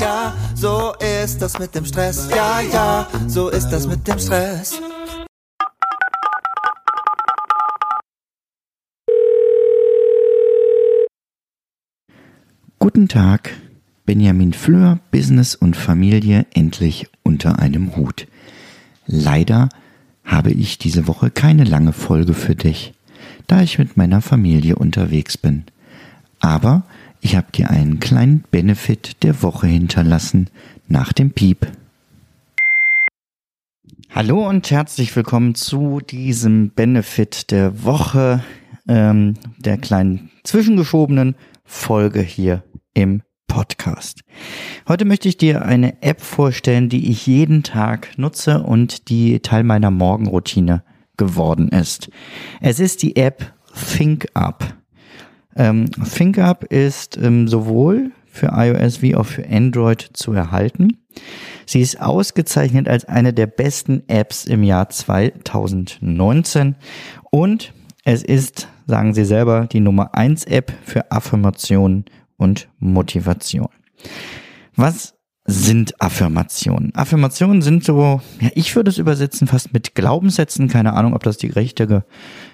ja, 0.00 0.34
so 0.54 0.94
ist 1.24 1.40
das 1.40 1.58
mit 1.58 1.74
dem 1.74 1.84
Stress. 1.84 2.28
Ja, 2.30 2.60
ja, 2.60 3.08
so 3.26 3.48
ist 3.48 3.68
das 3.70 3.86
mit 3.86 4.06
dem 4.06 4.18
Stress. 4.18 4.80
Guten 12.78 13.08
Tag, 13.08 13.50
Benjamin 14.04 14.52
Fleur, 14.52 14.98
Business 15.10 15.54
und 15.54 15.76
Familie 15.76 16.46
endlich 16.54 17.08
unter 17.22 17.58
einem 17.58 17.96
Hut. 17.96 18.26
Leider 19.06 19.68
habe 20.24 20.50
ich 20.50 20.78
diese 20.78 21.06
Woche 21.06 21.30
keine 21.30 21.64
lange 21.64 21.92
Folge 21.92 22.34
für 22.34 22.54
dich, 22.54 22.94
da 23.46 23.62
ich 23.62 23.78
mit 23.78 23.96
meiner 23.96 24.20
Familie 24.20 24.76
unterwegs 24.76 25.36
bin. 25.38 25.64
Aber 26.40 26.84
ich 27.20 27.36
habe 27.36 27.50
dir 27.52 27.70
einen 27.70 28.00
kleinen 28.00 28.44
Benefit 28.50 29.22
der 29.22 29.42
Woche 29.42 29.66
hinterlassen 29.66 30.48
nach 30.88 31.12
dem 31.12 31.30
Piep. 31.30 31.66
Hallo 34.14 34.48
und 34.48 34.70
herzlich 34.70 35.14
willkommen 35.14 35.54
zu 35.54 36.00
diesem 36.00 36.70
Benefit 36.70 37.50
der 37.50 37.84
Woche, 37.84 38.42
ähm, 38.88 39.34
der 39.58 39.76
kleinen 39.76 40.30
zwischengeschobenen 40.44 41.34
Folge 41.64 42.20
hier 42.20 42.62
im 42.94 43.22
Podcast. 43.46 44.20
Heute 44.88 45.04
möchte 45.04 45.28
ich 45.28 45.36
dir 45.36 45.62
eine 45.62 46.02
App 46.02 46.20
vorstellen, 46.20 46.88
die 46.88 47.10
ich 47.10 47.26
jeden 47.26 47.62
Tag 47.62 48.16
nutze 48.16 48.62
und 48.62 49.08
die 49.08 49.40
Teil 49.40 49.64
meiner 49.64 49.90
Morgenroutine 49.90 50.82
geworden 51.16 51.68
ist. 51.68 52.10
Es 52.60 52.80
ist 52.80 53.02
die 53.02 53.16
App 53.16 53.54
ThinkUp. 53.74 54.74
Ähm, 55.56 55.86
ThinkUp 55.90 56.64
ist 56.64 57.16
ähm, 57.16 57.48
sowohl 57.48 58.12
für 58.26 58.52
iOS 58.52 59.02
wie 59.02 59.16
auch 59.16 59.26
für 59.26 59.48
Android 59.48 60.10
zu 60.12 60.32
erhalten. 60.32 60.98
Sie 61.64 61.80
ist 61.80 62.00
ausgezeichnet 62.00 62.88
als 62.88 63.06
eine 63.06 63.32
der 63.32 63.46
besten 63.46 64.02
Apps 64.08 64.44
im 64.44 64.62
Jahr 64.62 64.88
2019 64.90 66.76
und 67.30 67.72
es 68.04 68.22
ist, 68.22 68.68
sagen 68.86 69.14
sie 69.14 69.24
selber, 69.24 69.66
die 69.66 69.80
Nummer 69.80 70.14
1 70.14 70.44
App 70.44 70.72
für 70.84 71.10
Affirmationen 71.10 72.04
und 72.36 72.68
Motivation. 72.78 73.68
Was 74.76 75.14
sind 75.44 76.00
Affirmationen? 76.00 76.94
Affirmationen 76.94 77.62
sind 77.62 77.84
so, 77.84 78.20
ja, 78.40 78.50
ich 78.54 78.76
würde 78.76 78.90
es 78.90 78.98
übersetzen 78.98 79.46
fast 79.46 79.72
mit 79.72 79.94
Glaubenssätzen. 79.94 80.68
Keine 80.68 80.92
Ahnung, 80.92 81.14
ob 81.14 81.22
das 81.22 81.36
die 81.36 81.48
richtige 81.48 82.04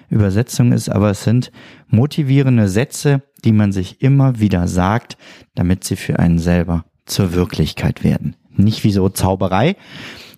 Übersetzung 0.09 0.71
ist, 0.71 0.89
aber 0.89 1.11
es 1.11 1.23
sind 1.23 1.51
motivierende 1.87 2.67
Sätze, 2.67 3.23
die 3.43 3.51
man 3.51 3.71
sich 3.71 4.01
immer 4.01 4.39
wieder 4.39 4.67
sagt, 4.67 5.17
damit 5.55 5.83
sie 5.83 5.95
für 5.95 6.19
einen 6.19 6.39
selber 6.39 6.85
zur 7.05 7.33
Wirklichkeit 7.33 8.03
werden. 8.03 8.35
Nicht 8.55 8.83
wie 8.83 8.91
so 8.91 9.09
Zauberei, 9.09 9.75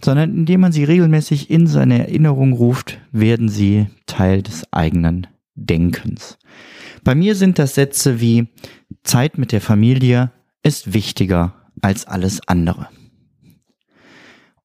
sondern 0.03 0.35
indem 0.35 0.61
man 0.61 0.71
sie 0.71 0.83
regelmäßig 0.83 1.49
in 1.49 1.67
seine 1.67 1.99
Erinnerung 1.99 2.53
ruft, 2.53 2.99
werden 3.11 3.49
sie 3.49 3.87
Teil 4.05 4.41
des 4.41 4.71
eigenen 4.71 5.27
Denkens. 5.55 6.37
Bei 7.03 7.15
mir 7.15 7.35
sind 7.35 7.59
das 7.59 7.75
Sätze 7.75 8.19
wie 8.19 8.47
Zeit 9.03 9.37
mit 9.37 9.51
der 9.51 9.61
Familie 9.61 10.31
ist 10.63 10.93
wichtiger 10.93 11.53
als 11.81 12.07
alles 12.07 12.47
andere. 12.47 12.87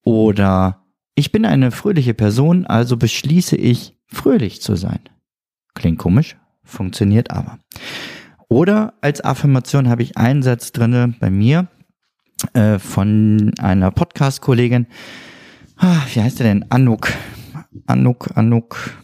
Oder 0.03 0.87
ich 1.15 1.31
bin 1.33 1.45
eine 1.45 1.71
fröhliche 1.71 2.15
Person, 2.15 2.65
also 2.65 2.97
beschließe 2.97 3.57
ich, 3.57 3.95
fröhlich 4.13 4.63
zu 4.63 4.77
sein. 4.77 5.01
Klingt 5.75 5.99
komisch, 5.99 6.37
funktioniert 6.65 7.31
aber. 7.31 7.59
Oder 8.49 8.95
als 9.01 9.23
Affirmation 9.23 9.89
habe 9.89 10.03
ich 10.03 10.17
einen 10.17 10.43
Satz 10.43 10.73
drinne 10.73 11.15
bei 11.21 11.31
mir 11.31 11.69
äh, 12.55 12.79
von 12.79 13.53
einer 13.59 13.91
Podcast-Kollegin. 13.91 14.87
Ah, 15.77 16.03
wie 16.13 16.21
heißt 16.21 16.41
der 16.41 16.49
denn? 16.49 16.71
Anuk. 16.71 17.13
Anuk, 17.87 18.37
Anuk. 18.37 19.03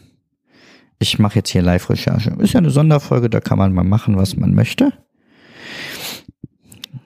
Ich 0.99 1.19
mache 1.19 1.35
jetzt 1.35 1.49
hier 1.49 1.61
Live-Recherche. 1.61 2.35
Ist 2.39 2.53
ja 2.53 2.59
eine 2.59 2.71
Sonderfolge, 2.71 3.29
da 3.29 3.39
kann 3.39 3.57
man 3.57 3.73
mal 3.73 3.83
machen, 3.83 4.17
was 4.17 4.35
man 4.35 4.53
möchte 4.53 4.93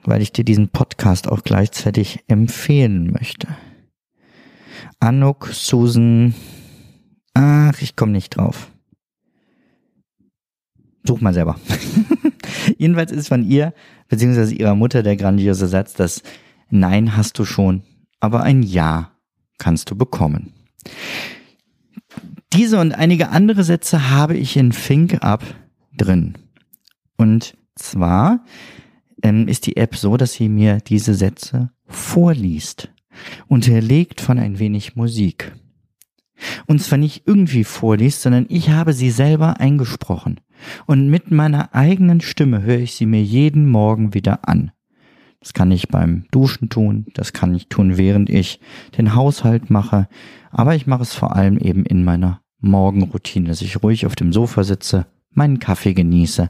weil 0.04 0.22
ich 0.22 0.32
dir 0.32 0.44
diesen 0.44 0.68
Podcast 0.68 1.28
auch 1.28 1.42
gleichzeitig 1.42 2.20
empfehlen 2.28 3.12
möchte. 3.12 3.48
Anuk, 5.00 5.48
Susan, 5.52 6.34
ach, 7.34 7.80
ich 7.80 7.96
komme 7.96 8.12
nicht 8.12 8.36
drauf. 8.36 8.70
Such 11.04 11.20
mal 11.20 11.34
selber. 11.34 11.58
Jedenfalls 12.78 13.10
ist 13.12 13.28
von 13.28 13.44
ihr, 13.44 13.74
beziehungsweise 14.08 14.54
ihrer 14.54 14.74
Mutter 14.74 15.02
der 15.02 15.16
grandiose 15.16 15.66
Satz, 15.66 15.94
dass 15.94 16.22
Nein 16.70 17.16
hast 17.16 17.38
du 17.38 17.44
schon, 17.44 17.82
aber 18.20 18.42
ein 18.42 18.62
Ja 18.62 19.12
kannst 19.58 19.90
du 19.90 19.96
bekommen. 19.96 20.52
Diese 22.52 22.78
und 22.80 22.92
einige 22.92 23.30
andere 23.30 23.64
Sätze 23.64 24.10
habe 24.10 24.36
ich 24.36 24.56
in 24.56 24.70
Think 24.70 25.22
Up 25.22 25.44
drin. 25.96 26.34
Und 27.16 27.56
zwar 27.74 28.44
ähm, 29.22 29.48
ist 29.48 29.66
die 29.66 29.76
App 29.76 29.96
so, 29.96 30.16
dass 30.16 30.34
sie 30.34 30.48
mir 30.48 30.78
diese 30.78 31.14
Sätze 31.14 31.70
vorliest, 31.86 32.90
unterlegt 33.48 34.20
von 34.20 34.38
ein 34.38 34.58
wenig 34.58 34.96
Musik. 34.96 35.52
Und 36.66 36.82
zwar 36.82 36.98
nicht 36.98 37.22
irgendwie 37.26 37.64
vorliest, 37.64 38.22
sondern 38.22 38.46
ich 38.48 38.70
habe 38.70 38.92
sie 38.92 39.10
selber 39.10 39.60
eingesprochen. 39.60 40.40
Und 40.86 41.08
mit 41.08 41.30
meiner 41.30 41.74
eigenen 41.74 42.20
Stimme 42.20 42.62
höre 42.62 42.78
ich 42.78 42.94
sie 42.94 43.06
mir 43.06 43.22
jeden 43.22 43.68
Morgen 43.68 44.14
wieder 44.14 44.48
an. 44.48 44.72
Das 45.40 45.54
kann 45.54 45.72
ich 45.72 45.88
beim 45.88 46.26
Duschen 46.30 46.68
tun, 46.68 47.06
das 47.14 47.32
kann 47.32 47.52
ich 47.54 47.68
tun, 47.68 47.96
während 47.96 48.30
ich 48.30 48.60
den 48.96 49.16
Haushalt 49.16 49.70
mache, 49.70 50.08
aber 50.52 50.76
ich 50.76 50.86
mache 50.86 51.02
es 51.02 51.14
vor 51.14 51.34
allem 51.34 51.58
eben 51.58 51.84
in 51.84 52.04
meiner 52.04 52.40
Morgenroutine, 52.60 53.48
dass 53.48 53.60
ich 53.60 53.82
ruhig 53.82 54.06
auf 54.06 54.14
dem 54.14 54.32
Sofa 54.32 54.62
sitze, 54.62 55.06
meinen 55.32 55.58
Kaffee 55.58 55.94
genieße 55.94 56.48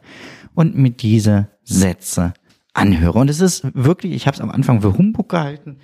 und 0.54 0.76
mir 0.76 0.90
diese 0.90 1.48
Sätze 1.62 2.34
anhöre. 2.74 3.18
Und 3.18 3.30
es 3.30 3.40
ist 3.40 3.64
wirklich, 3.74 4.12
ich 4.12 4.26
habe 4.26 4.34
es 4.34 4.40
am 4.40 4.50
Anfang 4.50 4.82
für 4.82 4.96
Humbug 4.96 5.30
gehalten, 5.30 5.78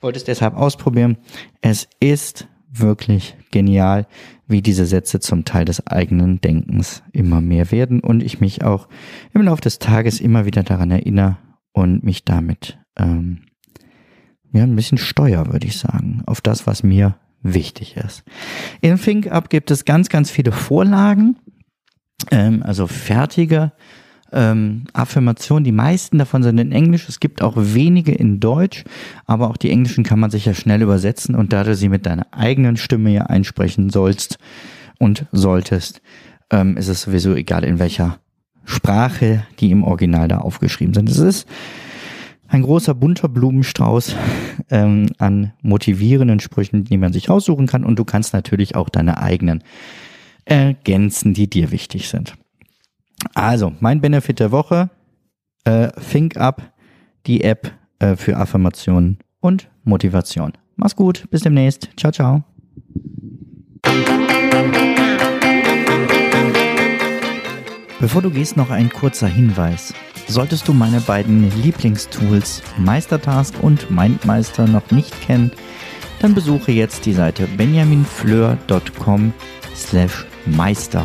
wollte 0.00 0.18
es 0.18 0.24
deshalb 0.24 0.56
ausprobieren. 0.56 1.18
Es 1.60 1.88
ist 2.00 2.48
wirklich 2.72 3.36
genial, 3.50 4.06
wie 4.46 4.62
diese 4.62 4.86
Sätze 4.86 5.20
zum 5.20 5.44
Teil 5.44 5.64
des 5.64 5.86
eigenen 5.86 6.40
Denkens 6.40 7.02
immer 7.12 7.40
mehr 7.40 7.70
werden 7.70 8.00
und 8.00 8.22
ich 8.22 8.40
mich 8.40 8.64
auch 8.64 8.88
im 9.32 9.42
Laufe 9.42 9.62
des 9.62 9.78
Tages 9.78 10.20
immer 10.20 10.44
wieder 10.44 10.62
daran 10.62 10.90
erinnere 10.90 11.38
und 11.72 12.04
mich 12.04 12.24
damit 12.24 12.78
ähm, 12.96 13.42
ja, 14.52 14.62
ein 14.62 14.76
bisschen 14.76 14.98
steuer, 14.98 15.46
würde 15.52 15.66
ich 15.66 15.78
sagen, 15.78 16.22
auf 16.26 16.40
das, 16.40 16.66
was 16.66 16.82
mir 16.82 17.16
wichtig 17.42 17.96
ist. 17.96 18.24
In 18.80 18.96
ThinkUp 18.96 19.48
gibt 19.48 19.70
es 19.70 19.84
ganz, 19.84 20.08
ganz 20.08 20.30
viele 20.30 20.52
Vorlagen, 20.52 21.36
ähm, 22.30 22.62
also 22.62 22.86
fertige 22.86 23.72
ähm, 24.32 24.84
Affirmationen. 24.92 25.64
Die 25.64 25.72
meisten 25.72 26.18
davon 26.18 26.42
sind 26.42 26.58
in 26.58 26.72
Englisch. 26.72 27.08
Es 27.08 27.20
gibt 27.20 27.42
auch 27.42 27.54
wenige 27.56 28.12
in 28.12 28.40
Deutsch, 28.40 28.84
aber 29.26 29.50
auch 29.50 29.56
die 29.56 29.70
englischen 29.70 30.04
kann 30.04 30.20
man 30.20 30.30
sich 30.30 30.44
ja 30.44 30.54
schnell 30.54 30.82
übersetzen 30.82 31.34
und 31.34 31.52
da 31.52 31.64
du 31.64 31.74
sie 31.74 31.88
mit 31.88 32.06
deiner 32.06 32.26
eigenen 32.32 32.76
Stimme 32.76 33.10
ja 33.10 33.22
einsprechen 33.24 33.90
sollst 33.90 34.38
und 34.98 35.26
solltest, 35.32 36.02
ähm, 36.50 36.76
ist 36.76 36.88
es 36.88 37.02
sowieso 37.02 37.34
egal, 37.34 37.64
in 37.64 37.78
welcher 37.78 38.18
Sprache 38.64 39.44
die 39.58 39.70
im 39.70 39.84
Original 39.84 40.28
da 40.28 40.38
aufgeschrieben 40.38 40.94
sind. 40.94 41.08
Es 41.08 41.18
ist 41.18 41.48
ein 42.48 42.62
großer 42.62 42.94
bunter 42.94 43.28
Blumenstrauß 43.28 44.16
ähm, 44.70 45.06
an 45.18 45.52
motivierenden 45.62 46.40
Sprüchen, 46.40 46.84
die 46.84 46.98
man 46.98 47.12
sich 47.12 47.30
aussuchen 47.30 47.66
kann 47.66 47.84
und 47.84 47.98
du 47.98 48.04
kannst 48.04 48.32
natürlich 48.32 48.74
auch 48.76 48.88
deine 48.88 49.22
eigenen 49.22 49.62
ergänzen, 50.44 51.34
die 51.34 51.48
dir 51.48 51.70
wichtig 51.70 52.08
sind. 52.08 52.34
Also, 53.34 53.72
mein 53.80 54.00
Benefit 54.00 54.40
der 54.40 54.50
Woche, 54.50 54.90
äh, 55.64 55.88
Think 56.10 56.36
Up, 56.36 56.62
die 57.26 57.44
App 57.44 57.72
äh, 57.98 58.16
für 58.16 58.36
Affirmationen 58.36 59.18
und 59.40 59.68
Motivation. 59.84 60.52
Mach's 60.76 60.96
gut, 60.96 61.28
bis 61.30 61.42
demnächst. 61.42 61.90
Ciao, 61.96 62.12
ciao. 62.12 62.44
Bevor 68.00 68.22
du 68.22 68.30
gehst, 68.30 68.56
noch 68.56 68.70
ein 68.70 68.88
kurzer 68.88 69.28
Hinweis. 69.28 69.92
Solltest 70.26 70.68
du 70.68 70.72
meine 70.72 71.00
beiden 71.00 71.50
Lieblingstools 71.62 72.62
Meistertask 72.78 73.54
und 73.62 73.90
Mindmeister 73.90 74.66
noch 74.66 74.90
nicht 74.90 75.20
kennen, 75.20 75.50
dann 76.20 76.34
besuche 76.34 76.72
jetzt 76.72 77.04
die 77.04 77.12
Seite 77.12 77.46
benjaminfleur.com 77.56 79.32
slash 79.74 80.24
meister. 80.46 81.04